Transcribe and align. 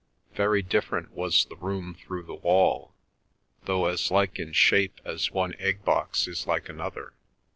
Very 0.33 0.63
different 0.63 1.11
was 1.11 1.45
the 1.45 1.55
room 1.55 1.93
through 1.93 2.23
the 2.23 2.33
wall, 2.33 2.95
though 3.65 3.85
as 3.85 4.09
like 4.09 4.39
in 4.39 4.51
shape 4.51 4.99
as 5.05 5.29
one 5.29 5.53
egg 5.59 5.85
box 5.85 6.27
is 6.27 6.47
like 6.47 6.69
another. 6.69 7.13